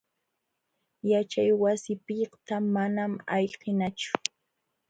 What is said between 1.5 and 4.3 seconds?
wasipiqta manam ayqinachu.